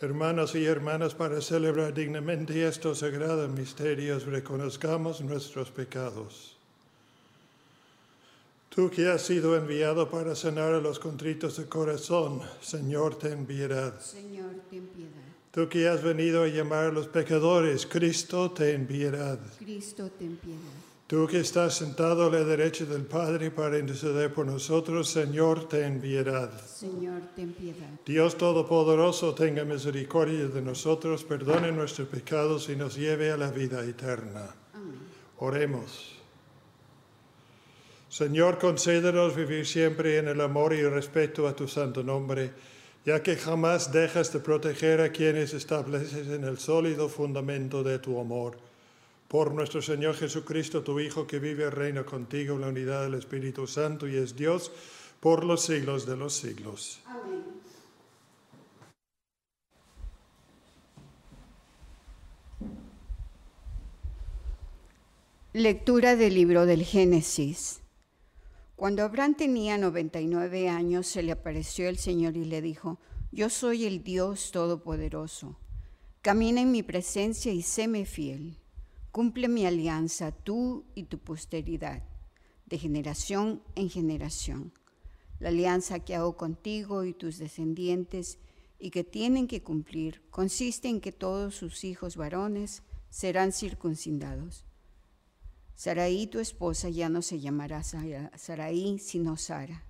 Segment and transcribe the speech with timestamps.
[0.00, 6.56] Hermanos y hermanas, para celebrar dignamente estos sagrados misterios, reconozcamos nuestros pecados.
[8.68, 13.98] Tú que has sido enviado para sanar a los contritos de corazón, Señor, ten piedad.
[14.00, 15.10] Señor, ten piedad.
[15.50, 19.40] Tú que has venido a llamar a los pecadores, Cristo, ten piedad.
[19.58, 20.60] Cristo, ten piedad.
[21.08, 26.02] Tú que estás sentado a la derecha del Padre para interceder por nosotros, Señor, ten
[26.02, 26.50] piedad.
[26.60, 27.88] Señor, ten piedad.
[28.04, 33.82] Dios Todopoderoso, tenga misericordia de nosotros, perdone nuestros pecados y nos lleve a la vida
[33.86, 34.54] eterna.
[34.74, 34.98] Amén.
[35.38, 36.14] Oremos.
[38.10, 42.52] Señor, concédenos vivir siempre en el amor y el respeto a tu santo nombre,
[43.06, 48.20] ya que jamás dejas de proteger a quienes estableces en el sólido fundamento de tu
[48.20, 48.67] amor
[49.28, 53.14] por nuestro Señor Jesucristo, tu Hijo, que vive y reina contigo en la unidad del
[53.14, 54.72] Espíritu Santo y es Dios
[55.20, 57.00] por los siglos de los siglos.
[57.04, 57.44] Amén.
[65.52, 67.80] Lectura del libro del Génesis.
[68.76, 73.00] Cuando Abraham tenía 99 años, se le apareció el Señor y le dijo,
[73.32, 75.58] Yo soy el Dios Todopoderoso.
[76.22, 78.57] Camina en mi presencia y séme fiel.
[79.18, 82.04] Cumple mi alianza tú y tu posteridad,
[82.66, 84.72] de generación en generación.
[85.40, 88.38] La alianza que hago contigo y tus descendientes
[88.78, 94.64] y que tienen que cumplir consiste en que todos sus hijos varones serán circuncidados.
[95.74, 99.84] Saraí, tu esposa, ya no se llamará Saraí, sino Sara.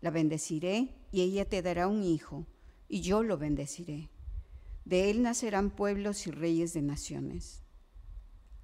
[0.00, 2.48] La bendeciré y ella te dará un hijo,
[2.88, 4.10] y yo lo bendeciré.
[4.84, 7.62] De él nacerán pueblos y reyes de naciones.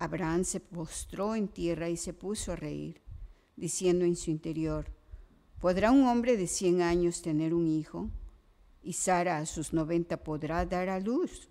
[0.03, 3.01] Abraham se postró en tierra y se puso a reír,
[3.55, 4.93] diciendo en su interior,
[5.61, 8.11] ¿podrá un hombre de cien años tener un hijo?
[8.83, 11.49] Y Sara a sus noventa podrá dar a luz.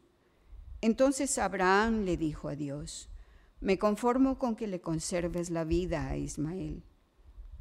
[0.82, 3.08] Entonces Abraham le dijo a Dios,
[3.62, 6.84] me conformo con que le conserves la vida a Ismael.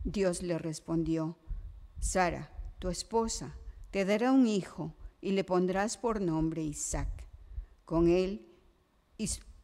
[0.02, 1.38] Dios le respondió,
[2.00, 2.50] Sara,
[2.80, 3.54] tu esposa,
[3.92, 7.28] te dará un hijo y le pondrás por nombre Isaac.
[7.84, 8.48] Con él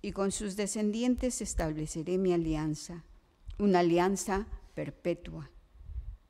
[0.03, 3.05] y con sus descendientes estableceré mi alianza,
[3.59, 5.51] una alianza perpetua.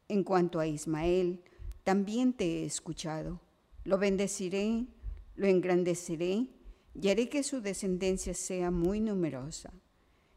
[0.09, 1.43] En cuanto a Ismael,
[1.85, 3.41] también te he escuchado.
[3.85, 4.87] Lo bendeciré,
[5.35, 6.49] lo engrandeceré
[6.95, 9.73] y haré que su descendencia sea muy numerosa.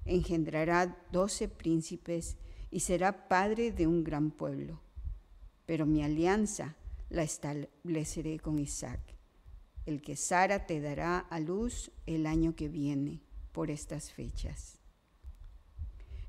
[0.06, 2.38] Engendrará doce príncipes
[2.72, 4.82] y será padre de un gran pueblo.
[5.66, 6.76] Pero mi alianza
[7.10, 9.00] la estableceré con Isaac,
[9.86, 13.22] el que Sara te dará a luz el año que viene
[13.52, 14.80] por estas fechas.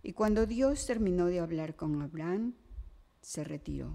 [0.03, 2.55] Y cuando Dios terminó de hablar con Abraham,
[3.21, 3.93] se retiró.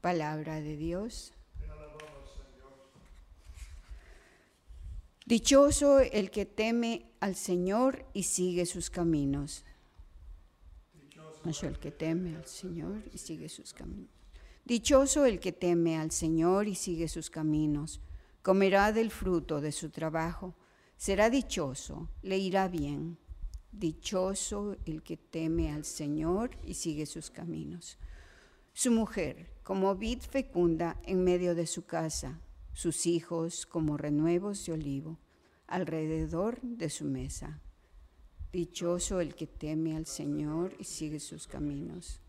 [0.00, 1.32] Palabra de Dios.
[5.24, 9.64] Dichoso el que teme al Señor y sigue sus caminos.
[10.94, 14.10] Dichoso el que teme al Señor y sigue sus caminos.
[14.64, 18.00] Dichoso el que teme al Señor y sigue sus caminos.
[18.46, 20.54] Comerá del fruto de su trabajo
[20.96, 23.18] será dichoso, le irá bien.
[23.72, 27.98] Dichoso el que teme al Señor y sigue sus caminos.
[28.72, 32.40] Su mujer, como vid fecunda en medio de su casa,
[32.72, 35.18] sus hijos como renuevos de olivo,
[35.66, 37.60] alrededor de su mesa.
[38.52, 42.20] Dichoso el que teme al Señor y sigue sus caminos.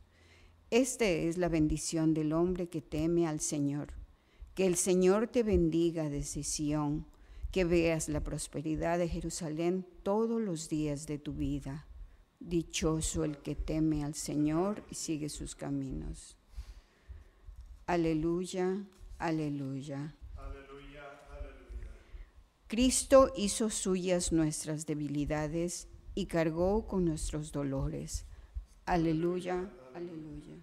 [0.71, 4.06] Esta es la bendición del hombre que teme al Señor.
[4.57, 7.05] Que el Señor te bendiga desde Sión,
[7.51, 11.85] que veas la prosperidad de Jerusalén todos los días de tu vida.
[12.39, 16.37] Dichoso el que teme al Señor y sigue sus caminos.
[17.85, 18.83] Aleluya,
[19.19, 20.15] aleluya.
[22.65, 28.25] Cristo hizo suyas nuestras debilidades y cargó con nuestros dolores.
[28.87, 30.55] Aleluya, aleluya.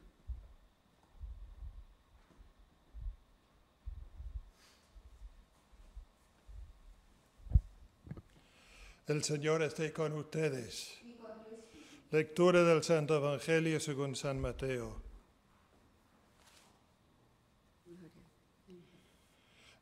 [9.07, 10.95] El Señor esté con ustedes.
[12.11, 15.03] Lectura del Santo Evangelio según San Mateo.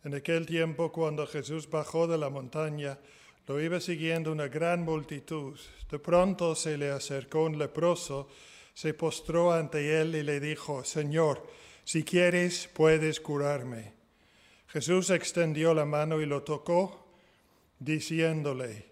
[0.02, 2.98] En aquel tiempo, cuando Jesús bajó de la montaña,
[3.46, 5.56] lo iba siguiendo una gran multitud.
[5.88, 8.28] De pronto se le acercó un leproso,
[8.74, 11.46] se postró ante él y le dijo, Señor,
[11.84, 13.92] si quieres, puedes curarme.
[14.66, 17.06] Jesús extendió la mano y lo tocó,
[17.78, 18.91] diciéndole,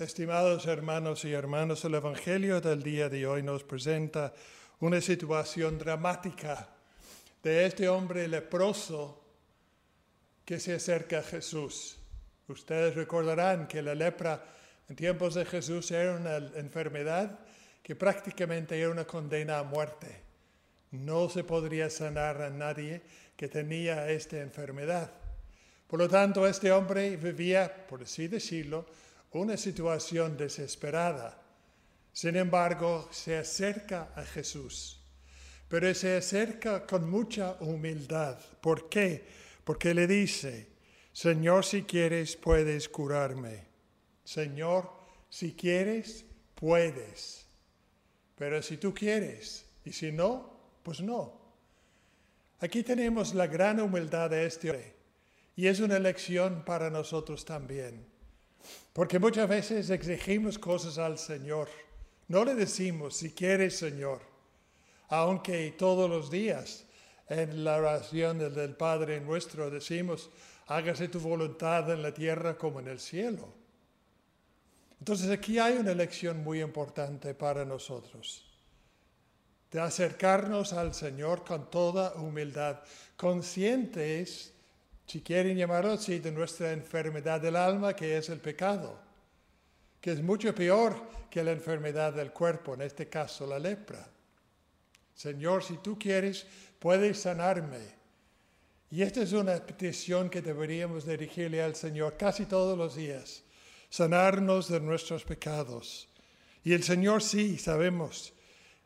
[0.00, 4.32] Estimados hermanos y hermanas, el Evangelio del día de hoy nos presenta
[4.78, 6.70] una situación dramática
[7.42, 9.22] de este hombre leproso
[10.42, 11.98] que se acerca a Jesús.
[12.48, 14.42] Ustedes recordarán que la lepra
[14.88, 17.38] en tiempos de Jesús era una enfermedad
[17.82, 20.22] que prácticamente era una condena a muerte.
[20.92, 23.02] No se podría sanar a nadie
[23.36, 25.12] que tenía esta enfermedad.
[25.86, 28.86] Por lo tanto, este hombre vivía, por así decirlo,
[29.32, 31.40] una situación desesperada.
[32.12, 35.00] Sin embargo, se acerca a Jesús,
[35.68, 38.38] pero se acerca con mucha humildad.
[38.60, 39.24] ¿Por qué?
[39.62, 40.68] Porque le dice,
[41.12, 43.68] Señor, si quieres, puedes curarme.
[44.24, 44.90] Señor,
[45.28, 46.24] si quieres,
[46.56, 47.46] puedes.
[48.36, 51.40] Pero si tú quieres, y si no, pues no.
[52.58, 54.96] Aquí tenemos la gran humildad de este hombre,
[55.56, 58.09] y es una lección para nosotros también.
[58.92, 61.68] Porque muchas veces exigimos cosas al Señor.
[62.28, 64.20] No le decimos, si quieres, Señor,
[65.08, 66.84] aunque todos los días
[67.28, 70.30] en la oración del Padre nuestro decimos,
[70.66, 73.48] hágase tu voluntad en la tierra como en el cielo.
[74.98, 78.44] Entonces aquí hay una lección muy importante para nosotros,
[79.70, 82.80] de acercarnos al Señor con toda humildad,
[83.16, 84.52] conscientes,
[85.10, 88.96] si quieren llamarlo así, de nuestra enfermedad del alma, que es el pecado,
[90.00, 90.94] que es mucho peor
[91.28, 94.08] que la enfermedad del cuerpo, en este caso la lepra.
[95.12, 96.46] Señor, si tú quieres,
[96.78, 97.98] puedes sanarme
[98.88, 103.42] y esta es una petición que deberíamos dirigirle al Señor casi todos los días,
[103.88, 106.08] sanarnos de nuestros pecados.
[106.62, 108.32] Y el Señor sí, sabemos,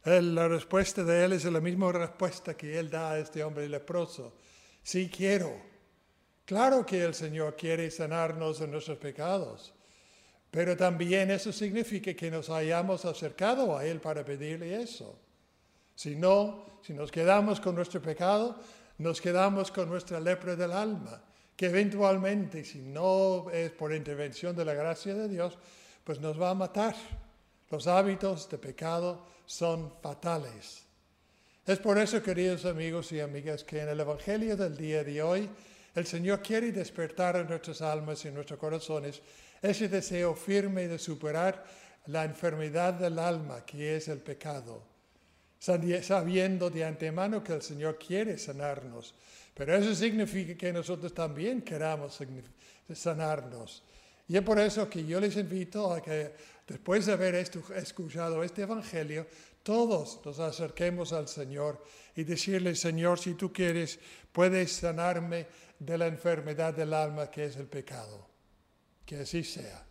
[0.07, 4.33] la respuesta de Él es la misma respuesta que Él da a este hombre leproso.
[4.83, 5.74] Sí quiero.
[6.45, 9.73] Claro que el Señor quiere sanarnos de nuestros pecados,
[10.51, 15.19] pero también eso significa que nos hayamos acercado a Él para pedirle eso.
[15.95, 18.59] Si no, si nos quedamos con nuestro pecado,
[18.99, 21.25] nos quedamos con nuestra lepra del alma,
[21.57, 25.57] que eventualmente, si no es por intervención de la gracia de Dios,
[26.05, 26.95] pues nos va a matar.
[27.71, 30.85] Los hábitos de pecado son fatales.
[31.67, 35.49] Es por eso, queridos amigos y amigas, que en el Evangelio del día de hoy,
[35.95, 39.23] el Señor quiere despertar en nuestras almas y en nuestros corazones
[39.63, 41.65] ese deseo firme de superar
[42.07, 44.95] la enfermedad del alma, que es el pecado
[46.03, 49.15] sabiendo de antemano que el Señor quiere sanarnos.
[49.55, 52.19] Pero eso significa que nosotros también queramos
[52.93, 53.83] sanarnos.
[54.29, 56.33] Y es por eso que yo les invito a que
[56.67, 59.27] después de haber escuchado este Evangelio,
[59.65, 61.83] todos nos acerquemos al Señor
[62.15, 63.99] y decirle, Señor, si tú quieres,
[64.31, 65.47] puedes sanarme
[65.79, 68.29] de la enfermedad del alma que es el pecado.
[69.07, 69.87] Que así sea.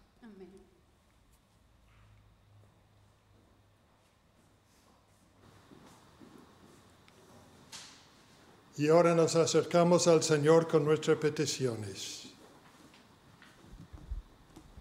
[8.77, 12.22] Y ahora nos acercamos al Señor con nuestras peticiones.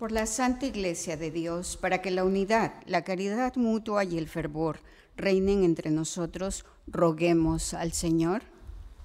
[0.02, 4.26] Por la Santa Iglesia de Dios, para que la unidad, la caridad mutua y el
[4.26, 4.80] fervor
[5.16, 8.42] reinen entre nosotros, roguemos al Señor.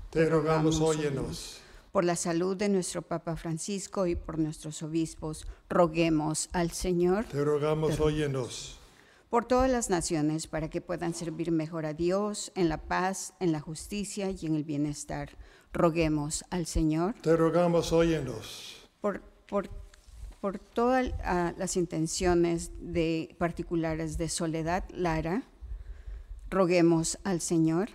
[0.10, 1.62] Te rogamos, óyenos.
[1.92, 7.26] Por la salud de nuestro Papa Francisco y por nuestros obispos, roguemos al Señor.
[7.26, 8.80] Te rogamos, óyenos.
[9.30, 13.52] Por todas las naciones, para que puedan servir mejor a Dios en la paz, en
[13.52, 15.38] la justicia y en el bienestar,
[15.74, 17.14] roguemos al Señor.
[17.22, 18.90] Te rogamos, óyenos.
[19.00, 19.70] por, por,
[20.42, 25.44] por todas ah, las intenciones de particulares de Soledad Lara,
[26.50, 27.90] roguemos al Señor.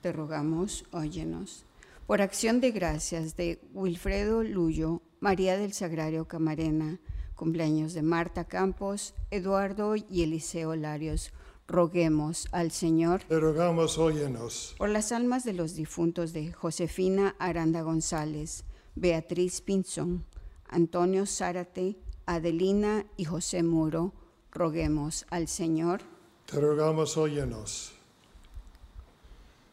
[0.00, 1.64] Te rogamos, óyenos.
[2.06, 6.98] Por acción de gracias de Wilfredo Luyo, María del Sagrario Camarena,
[7.36, 11.32] cumpleaños de Marta Campos, Eduardo y Eliseo Larios,
[11.68, 14.74] roguemos al Señor Te rogamos, óyenos.
[14.76, 18.64] por las almas de los difuntos de Josefina Aranda González,
[18.96, 20.24] Beatriz Pinzón,
[20.70, 21.96] Antonio Zárate,
[22.26, 24.12] Adelina y José Muro,
[24.52, 26.00] roguemos al Señor.
[26.46, 27.92] Te rogamos, óyenos.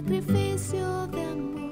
[0.00, 1.69] sacrificio de amor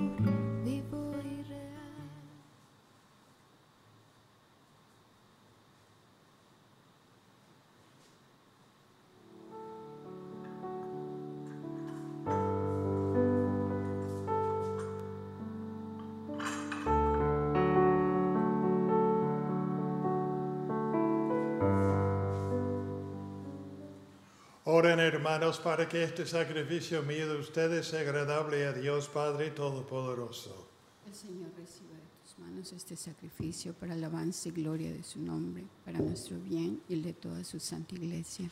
[24.78, 30.68] Oren hermanos para que este sacrificio mío de ustedes sea agradable a Dios Padre Todopoderoso.
[31.04, 35.64] El Señor reciba de tus manos este sacrificio para alabanza y gloria de su nombre,
[35.84, 38.48] para nuestro bien y el de toda su santa iglesia.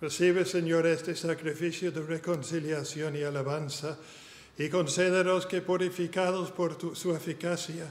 [0.00, 3.98] Recibe, Señor, este sacrificio de reconciliación y alabanza
[4.56, 7.84] y concédenos que purificados por tu- su eficacia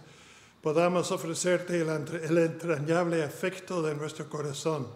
[0.63, 1.89] podamos ofrecerte el,
[2.23, 4.87] el entrañable afecto de nuestro corazón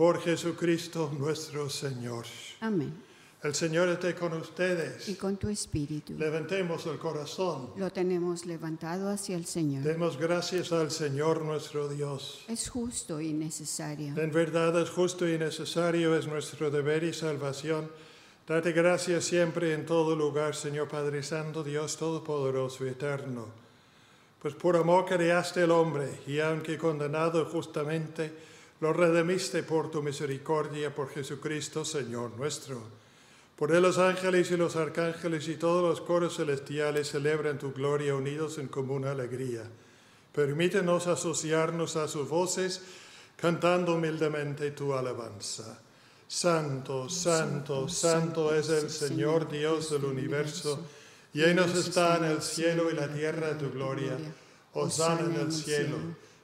[0.00, 2.24] por Jesucristo nuestro Señor.
[2.60, 2.90] Amén.
[3.42, 5.06] El Señor esté con ustedes.
[5.10, 7.74] Y con tu espíritu Levantemos el corazón.
[7.76, 9.82] lo tenemos levantado hacia el Señor.
[9.82, 12.46] Demos gracias al Señor nuestro Dios.
[12.48, 14.16] Es justo y necesario.
[14.16, 17.90] En verdad es justo y necesario, es nuestro deber y salvación.
[18.48, 23.48] Date gracias siempre en todo lugar, Señor Padre Santo, Dios Todopoderoso y Eterno.
[24.40, 28.48] Pues por amor creaste el hombre y aunque condenado justamente,
[28.80, 32.82] lo redimiste por tu misericordia, por Jesucristo, Señor nuestro.
[33.56, 38.14] Por él los ángeles y los arcángeles y todos los coros celestiales celebran tu gloria
[38.14, 39.64] unidos en común alegría.
[40.32, 42.80] Permítenos asociarnos a sus voces
[43.36, 45.78] cantando humildemente tu alabanza.
[46.26, 50.80] Santo, santo, santo es el Señor Dios del universo.
[51.34, 54.16] Llenos está en el cielo y la tierra tu gloria.
[54.72, 55.96] Osana en el cielo.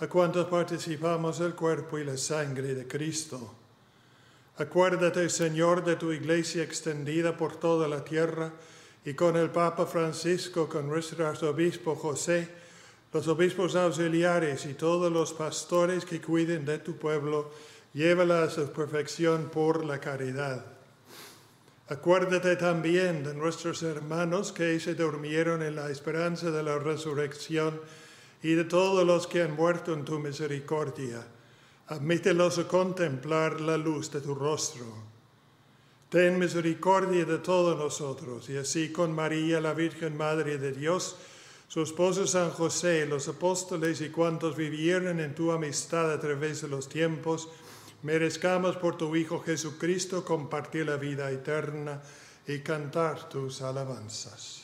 [0.00, 3.54] a cuantos participamos del cuerpo y la sangre de Cristo.
[4.56, 8.52] Acuérdate, Señor, de tu iglesia extendida por toda la tierra
[9.04, 12.48] y con el Papa Francisco, con nuestro arzobispo José,
[13.12, 17.50] los obispos auxiliares y todos los pastores que cuiden de tu pueblo,
[17.92, 20.64] llévala a su perfección por la caridad.
[21.88, 27.80] Acuérdate también de nuestros hermanos que se durmieron en la esperanza de la resurrección
[28.44, 31.26] y de todos los que han muerto en tu misericordia.
[31.86, 34.84] Admítelos a contemplar la luz de tu rostro.
[36.10, 41.16] Ten misericordia de todos nosotros, y así con María, la Virgen Madre de Dios,
[41.68, 46.68] su esposo San José, los apóstoles y cuantos vivieron en tu amistad a través de
[46.68, 47.48] los tiempos,
[48.02, 52.02] merezcamos por tu Hijo Jesucristo compartir la vida eterna
[52.46, 54.63] y cantar tus alabanzas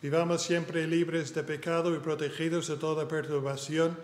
[0.00, 3.98] Vivamos siempre libres de pecado y protegidos de toda perturbación,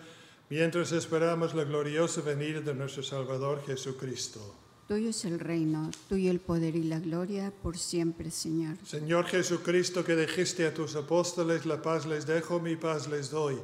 [0.50, 4.56] mientras esperamos la gloriosa venida de nuestro Salvador Jesucristo.
[4.88, 8.76] Tuyo es el reino, tuyo el poder y la gloria por siempre, Señor.
[8.84, 13.56] Señor Jesucristo, que dijiste a tus apóstoles, la paz les dejo, mi paz les doy.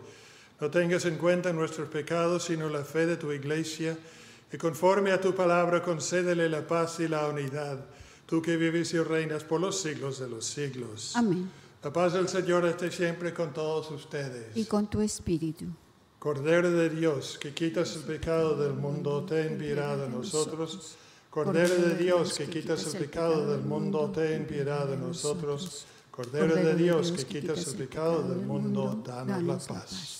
[0.61, 3.99] No tengas en cuenta nuestros pecados, sino la fe de tu iglesia,
[4.53, 7.85] y conforme a tu palabra concédele la paz y la unidad,
[8.25, 11.16] tú que vives y reinas por los siglos de los siglos.
[11.16, 11.51] Amén.
[11.83, 14.55] La paz del Señor esté siempre con todos ustedes.
[14.55, 15.66] Y con tu espíritu.
[16.19, 20.97] Cordero de Dios, que quitas el pecado del mundo, ten piedad de nosotros.
[21.31, 25.87] Cordero de Dios, que quitas el pecado del mundo, ten piedad de nosotros.
[26.11, 30.19] Cordero de Dios que quitas el pecado del mundo, danos la paz.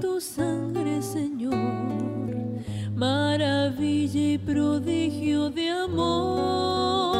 [0.00, 1.54] Tu sangre, Señor,
[2.94, 7.17] maravilla y prodigio de amor,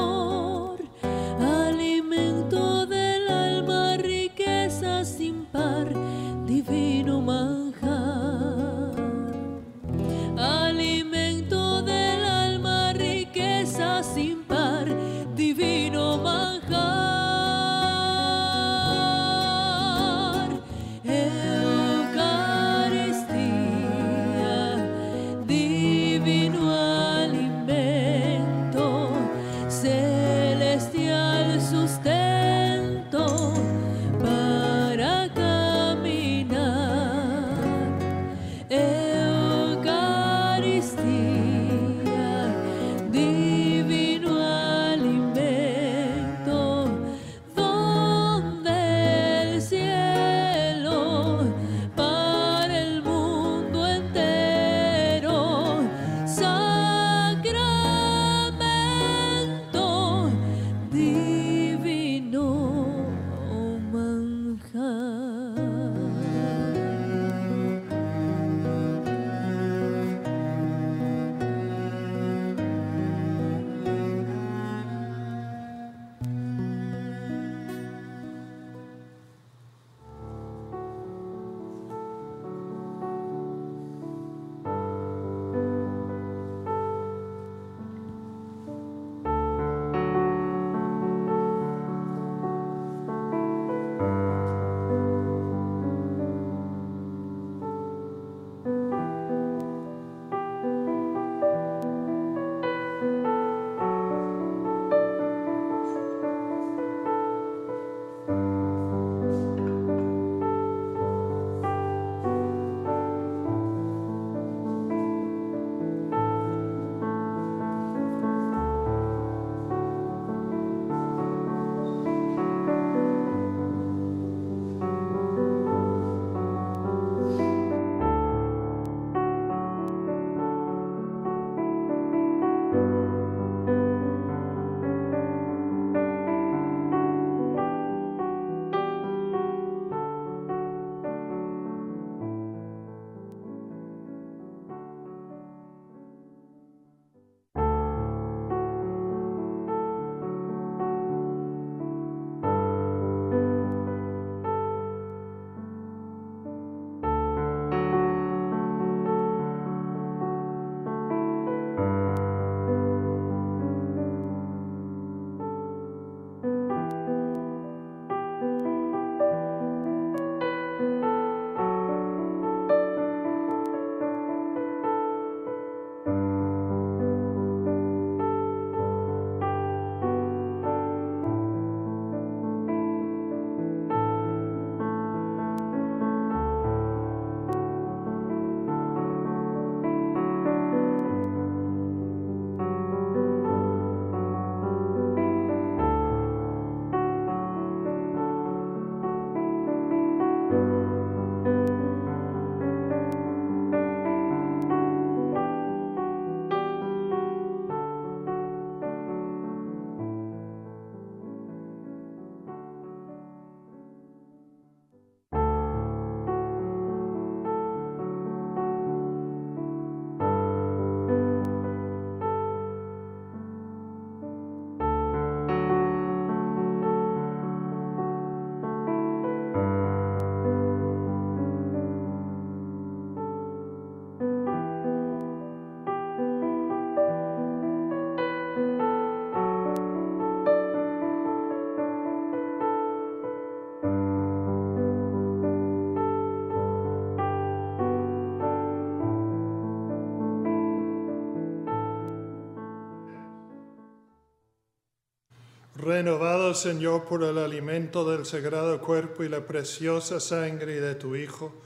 [255.88, 261.62] Renovado, Señor, por el alimento del sagrado cuerpo y la preciosa sangre de tu Hijo,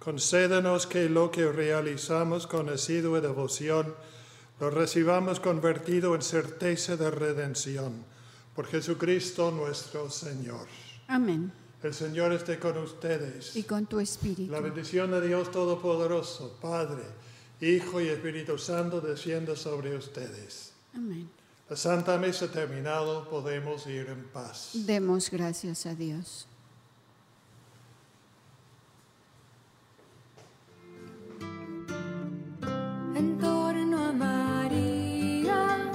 [0.00, 3.94] concédenos que lo que realizamos con asidua devoción
[4.58, 8.04] lo recibamos convertido en certeza de redención.
[8.56, 10.66] Por Jesucristo nuestro Señor.
[11.06, 11.52] Amén.
[11.80, 13.54] El Señor esté con ustedes.
[13.54, 14.50] Y con tu espíritu.
[14.50, 17.04] La bendición de Dios Todopoderoso, Padre,
[17.60, 20.72] Hijo y Espíritu Santo, descienda sobre ustedes.
[20.92, 21.43] Amén.
[21.68, 24.72] La Santa Misa terminado, podemos ir en paz.
[24.74, 26.46] Demos gracias a Dios.
[33.16, 35.90] en torno a María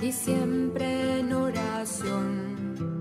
[0.00, 3.00] y siempre en oración,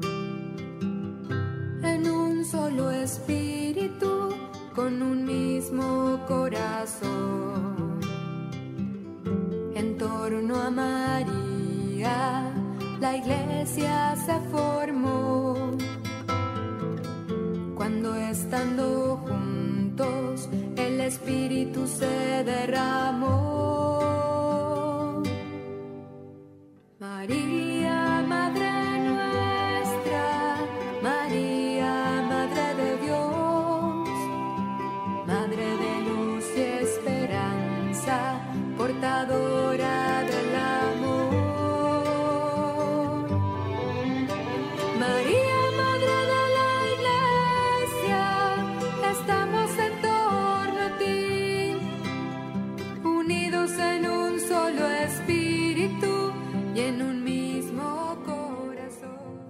[1.83, 4.29] en un solo espíritu,
[4.75, 7.99] con un mismo corazón,
[9.75, 11.62] en torno a María
[12.03, 15.71] la iglesia se formó,
[17.75, 23.82] cuando estando juntos el espíritu se derramó.